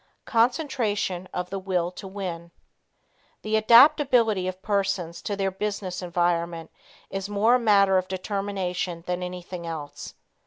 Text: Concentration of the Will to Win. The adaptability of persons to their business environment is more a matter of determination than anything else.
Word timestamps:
Concentration 0.25 1.27
of 1.31 1.51
the 1.51 1.59
Will 1.59 1.91
to 1.91 2.07
Win. 2.07 2.49
The 3.43 3.55
adaptability 3.55 4.47
of 4.47 4.59
persons 4.63 5.21
to 5.21 5.35
their 5.35 5.51
business 5.51 6.01
environment 6.01 6.71
is 7.11 7.29
more 7.29 7.53
a 7.53 7.59
matter 7.59 7.99
of 7.99 8.07
determination 8.07 9.03
than 9.05 9.21
anything 9.21 9.67
else. 9.67 10.15